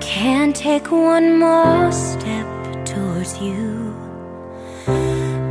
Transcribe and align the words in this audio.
can't 0.00 0.56
take 0.56 0.90
one 0.90 1.38
more 1.38 1.92
step 1.92 2.46
towards 2.84 3.38
you. 3.40 3.94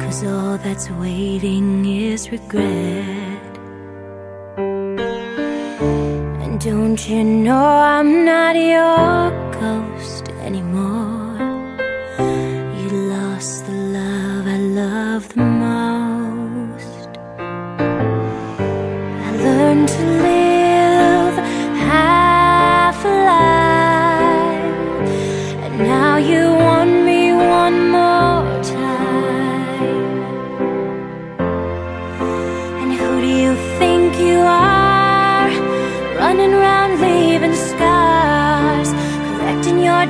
Cause 0.01 0.23
all 0.23 0.57
that's 0.57 0.89
waiting 0.91 1.85
is 1.85 2.31
regret. 2.31 3.53
And 6.41 6.59
don't 6.59 7.09
you 7.09 7.23
know 7.23 7.65
I'm 7.95 8.25
not 8.25 8.55
your 8.55 8.98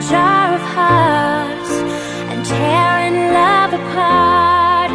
jar 0.07 0.53
of 0.55 0.61
hearts 0.61 1.71
and 2.31 2.45
tearing 2.45 3.17
love 3.33 3.73
apart. 3.73 4.91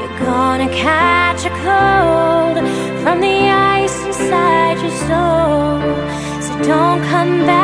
You're 0.00 0.18
gonna 0.26 0.68
catch 0.68 1.44
a 1.44 1.52
cold 1.66 2.56
from 3.02 3.20
the 3.20 3.48
ice 3.78 3.96
inside 4.04 4.78
your 4.80 4.96
soul. 5.06 5.80
So 6.42 6.52
don't 6.68 7.02
come 7.04 7.46
back 7.46 7.59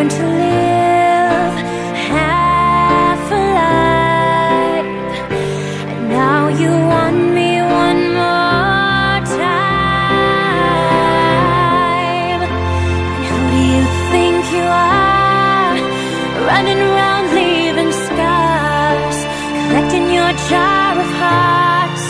To 0.00 0.06
live 0.06 1.56
half 2.08 3.22
alive, 3.30 4.86
and 5.92 6.08
now 6.08 6.48
you 6.48 6.70
want 6.70 7.18
me 7.34 7.60
one 7.60 8.02
more 8.14 9.20
time. 9.38 9.60
And 13.12 13.22
who 13.28 13.38
do 13.52 13.60
you 13.74 13.84
think 14.10 14.40
you 14.56 14.64
are? 14.64 15.76
Running 16.48 16.82
leaving 17.34 17.92
scars, 17.92 19.18
collecting 19.68 20.06
your 20.16 20.32
jar 20.48 20.92
of 20.98 21.10
hearts 21.20 22.06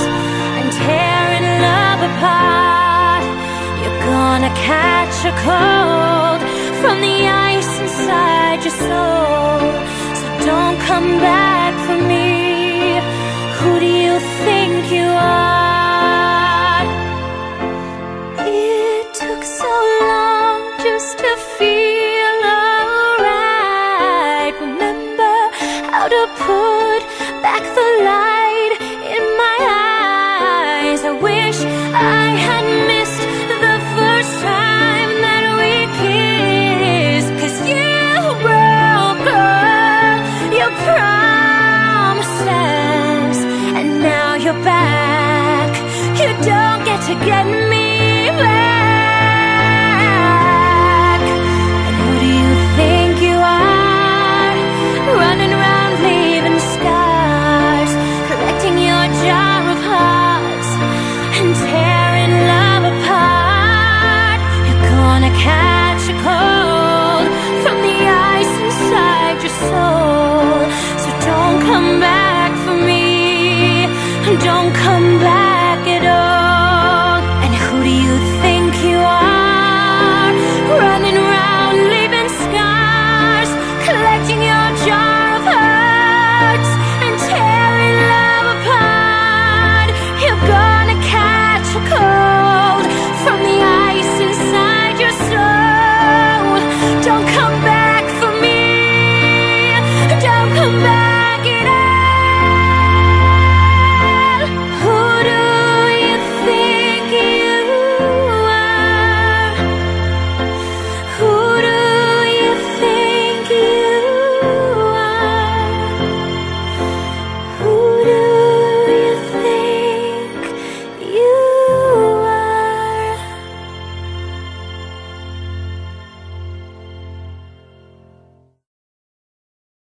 and 0.59 0.69
tearing 0.81 1.49
love 1.67 2.01
apart. 2.11 3.25
You're 3.83 4.01
gonna 4.07 4.53
catch 4.55 5.17
a 5.27 5.33
cold 5.45 6.10
to 26.27 26.80